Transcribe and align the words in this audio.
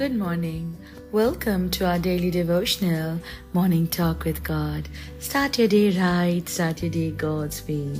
Good 0.00 0.16
morning. 0.16 0.78
Welcome 1.12 1.68
to 1.72 1.84
our 1.84 1.98
daily 1.98 2.30
devotional 2.30 3.20
morning 3.52 3.86
talk 3.86 4.24
with 4.24 4.42
God. 4.42 4.88
Start 5.18 5.58
your 5.58 5.68
day 5.68 5.90
right, 5.90 6.48
start 6.48 6.80
your 6.80 6.90
day 6.90 7.10
God's 7.10 7.68
way. 7.68 7.92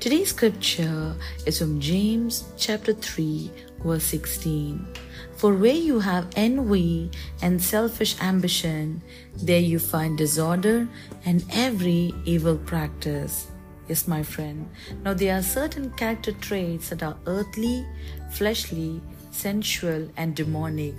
Today's 0.00 0.30
scripture 0.30 1.14
is 1.44 1.58
from 1.58 1.80
James 1.80 2.44
chapter 2.56 2.94
3, 2.94 3.50
verse 3.84 4.04
16. 4.04 4.88
For 5.36 5.52
where 5.52 5.74
you 5.74 6.00
have 6.00 6.32
envy 6.34 7.10
and 7.42 7.62
selfish 7.62 8.18
ambition, 8.22 9.02
there 9.36 9.60
you 9.60 9.78
find 9.78 10.16
disorder 10.16 10.88
and 11.26 11.44
every 11.52 12.14
evil 12.24 12.56
practice. 12.56 13.48
Yes, 13.86 14.08
my 14.08 14.22
friend. 14.22 14.66
Now, 15.04 15.12
there 15.12 15.36
are 15.36 15.42
certain 15.42 15.90
character 15.90 16.32
traits 16.32 16.88
that 16.88 17.02
are 17.02 17.18
earthly, 17.26 17.86
fleshly, 18.30 19.02
sensual, 19.34 20.08
and 20.16 20.34
demonic. 20.34 20.94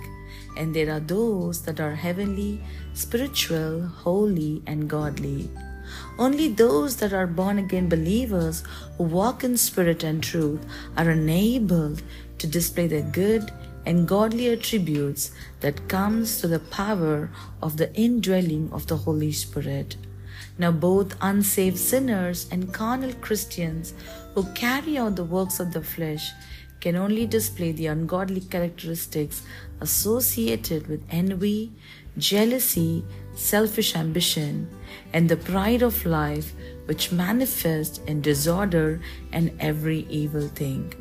And 0.56 0.74
there 0.74 0.90
are 0.90 1.00
those 1.00 1.62
that 1.62 1.80
are 1.80 1.94
heavenly, 1.94 2.60
spiritual, 2.94 3.86
holy, 3.86 4.62
and 4.66 4.88
godly. 4.88 5.50
Only 6.18 6.48
those 6.48 6.96
that 6.96 7.12
are 7.12 7.26
born 7.26 7.58
again 7.58 7.88
believers 7.88 8.64
who 8.96 9.04
walk 9.04 9.44
in 9.44 9.56
spirit 9.56 10.02
and 10.02 10.22
truth 10.22 10.64
are 10.96 11.10
enabled 11.10 12.02
to 12.38 12.46
display 12.46 12.86
the 12.86 13.02
good 13.02 13.50
and 13.84 14.08
godly 14.08 14.48
attributes 14.48 15.30
that 15.60 15.88
comes 15.88 16.40
to 16.40 16.48
the 16.48 16.58
power 16.58 17.30
of 17.62 17.76
the 17.76 17.94
indwelling 17.94 18.68
of 18.72 18.86
the 18.88 18.96
Holy 18.96 19.30
Spirit. 19.32 19.96
Now, 20.58 20.72
both 20.72 21.16
unsaved 21.20 21.78
sinners 21.78 22.48
and 22.50 22.72
carnal 22.72 23.12
Christians 23.20 23.94
who 24.34 24.44
carry 24.54 24.98
out 24.98 25.16
the 25.16 25.24
works 25.24 25.60
of 25.60 25.72
the 25.72 25.82
flesh 25.82 26.32
can 26.80 26.96
only 26.96 27.26
display 27.26 27.72
the 27.72 27.86
ungodly 27.86 28.40
characteristics 28.40 29.42
associated 29.80 30.86
with 30.86 31.02
envy, 31.10 31.72
jealousy, 32.18 33.04
selfish 33.34 33.94
ambition, 33.94 34.68
and 35.12 35.28
the 35.28 35.36
pride 35.36 35.82
of 35.82 36.06
life 36.06 36.54
which 36.86 37.12
manifest 37.12 38.00
in 38.06 38.20
disorder 38.20 39.00
and 39.32 39.52
every 39.60 40.06
evil 40.08 40.48
thing. 40.48 40.92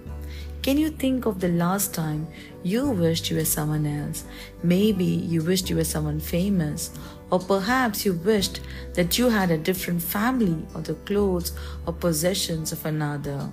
Can 0.61 0.79
you 0.79 0.89
think 0.89 1.27
of 1.27 1.39
the 1.39 1.49
last 1.49 1.93
time 1.93 2.27
you 2.63 2.89
wished 2.89 3.29
you 3.29 3.37
were 3.37 3.45
someone 3.45 3.85
else? 3.85 4.23
Maybe 4.63 5.05
you 5.05 5.43
wished 5.43 5.69
you 5.69 5.75
were 5.75 5.83
someone 5.83 6.19
famous, 6.19 6.89
or 7.29 7.37
perhaps 7.39 8.03
you 8.03 8.13
wished 8.13 8.61
that 8.95 9.19
you 9.19 9.29
had 9.29 9.51
a 9.51 9.59
different 9.59 10.01
family 10.01 10.65
or 10.73 10.81
the 10.81 10.95
clothes 11.05 11.51
or 11.85 11.93
possessions 11.93 12.71
of 12.71 12.83
another. 12.83 13.51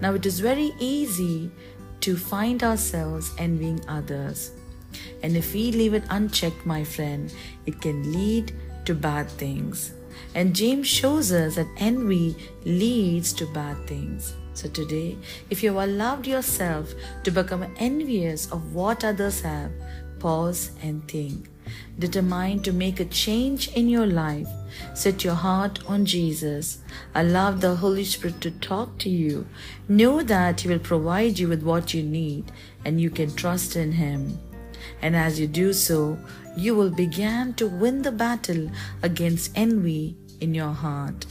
Now 0.00 0.14
it 0.14 0.26
is 0.26 0.40
very 0.40 0.72
easy 0.78 1.50
to 2.00 2.16
find 2.16 2.62
ourselves 2.62 3.32
envying 3.38 3.80
others. 3.88 4.52
And 5.22 5.36
if 5.36 5.54
we 5.54 5.72
leave 5.72 5.94
it 5.94 6.04
unchecked, 6.10 6.66
my 6.66 6.84
friend, 6.84 7.32
it 7.66 7.80
can 7.80 8.12
lead 8.12 8.52
to 8.84 8.94
bad 8.94 9.28
things. 9.28 9.92
And 10.34 10.54
James 10.54 10.86
shows 10.86 11.32
us 11.32 11.56
that 11.56 11.66
envy 11.78 12.36
leads 12.64 13.32
to 13.34 13.46
bad 13.46 13.86
things. 13.86 14.34
So 14.52 14.68
today, 14.68 15.18
if 15.50 15.62
you 15.62 15.74
have 15.74 15.88
allowed 15.88 16.26
yourself 16.26 16.94
to 17.24 17.30
become 17.30 17.66
envious 17.78 18.50
of 18.52 18.74
what 18.74 19.04
others 19.04 19.40
have, 19.40 19.72
pause 20.24 20.70
and 20.82 21.06
think. 21.06 21.50
Determine 21.98 22.60
to 22.62 22.72
make 22.72 22.98
a 23.00 23.04
change 23.04 23.68
in 23.80 23.90
your 23.90 24.06
life. 24.06 24.48
Set 24.94 25.22
your 25.22 25.34
heart 25.34 25.80
on 25.86 26.06
Jesus. 26.06 26.78
Allow 27.14 27.50
the 27.52 27.74
Holy 27.76 28.04
Spirit 28.04 28.40
to 28.40 28.50
talk 28.50 28.96
to 28.98 29.10
you. 29.10 29.46
Know 29.86 30.22
that 30.22 30.62
He 30.62 30.68
will 30.68 30.78
provide 30.78 31.38
you 31.38 31.48
with 31.48 31.62
what 31.62 31.92
you 31.92 32.02
need 32.02 32.50
and 32.84 33.00
you 33.00 33.10
can 33.10 33.34
trust 33.34 33.76
in 33.76 33.92
Him. 33.92 34.38
And 35.02 35.14
as 35.14 35.38
you 35.38 35.46
do 35.46 35.72
so, 35.74 36.18
you 36.56 36.74
will 36.74 36.90
begin 36.90 37.52
to 37.54 37.66
win 37.66 38.00
the 38.02 38.12
battle 38.12 38.70
against 39.02 39.52
envy 39.54 40.16
in 40.40 40.54
your 40.54 40.72
heart. 40.72 41.26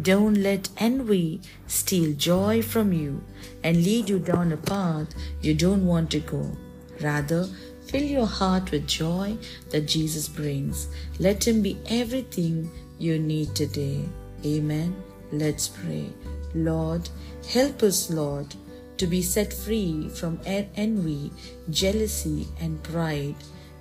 Don't 0.00 0.34
let 0.34 0.68
envy 0.76 1.40
steal 1.66 2.14
joy 2.14 2.62
from 2.62 2.92
you 2.92 3.20
and 3.64 3.84
lead 3.84 4.08
you 4.08 4.20
down 4.20 4.52
a 4.52 4.56
path 4.56 5.08
you 5.40 5.54
don't 5.54 5.86
want 5.86 6.12
to 6.12 6.20
go. 6.20 6.56
Rather, 7.00 7.48
fill 7.88 8.02
your 8.02 8.26
heart 8.26 8.70
with 8.70 8.86
joy 8.86 9.36
that 9.70 9.86
Jesus 9.86 10.28
brings. 10.28 10.88
Let 11.18 11.46
Him 11.46 11.62
be 11.62 11.78
everything 11.88 12.70
you 12.98 13.18
need 13.18 13.54
today. 13.54 14.04
Amen. 14.44 14.94
Let's 15.32 15.68
pray. 15.68 16.10
Lord, 16.54 17.08
help 17.50 17.82
us, 17.82 18.10
Lord, 18.10 18.54
to 18.98 19.06
be 19.06 19.22
set 19.22 19.52
free 19.52 20.08
from 20.08 20.40
envy, 20.44 21.32
jealousy, 21.70 22.48
and 22.60 22.82
pride 22.82 23.36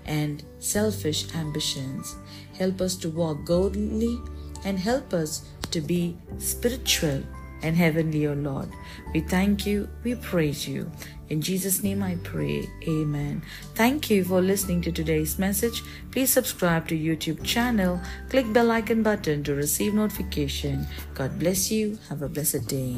and 0.06 0.44
selfish 0.60 1.34
ambitions. 1.36 2.16
Help 2.58 2.82
us 2.82 2.96
to 2.98 3.10
walk 3.10 3.46
godly 3.46 4.20
and 4.64 4.80
help 4.80 5.14
us 5.14 5.50
to 5.72 5.82
be 5.82 6.18
spiritual 6.38 7.24
and 7.62 7.76
heavenly, 7.76 8.28
O 8.28 8.34
Lord. 8.34 8.70
We 9.14 9.22
thank 9.22 9.66
you, 9.66 9.90
we 10.04 10.16
praise 10.16 10.68
you. 10.68 10.92
In 11.30 11.42
Jesus' 11.42 11.84
name 11.84 12.02
I 12.04 12.16
pray. 12.24 12.70
Amen. 12.88 13.42
Thank 13.76 14.10
you 14.10 14.24
for 14.24 14.42
listening 14.42 14.82
to 14.82 14.92
today's 14.92 15.38
message. 15.38 15.84
Please 16.12 16.32
subscribe 16.32 16.88
to 16.88 16.98
YouTube 16.98 17.44
channel. 17.44 18.00
Click 18.30 18.52
bell 18.54 18.72
icon 18.72 19.04
button 19.04 19.44
to 19.44 19.56
receive 19.56 19.94
notification. 19.94 20.88
God 21.14 21.38
bless 21.38 21.70
you. 21.70 22.00
Have 22.10 22.22
a 22.22 22.30
blessed 22.30 22.68
day. 22.68 22.98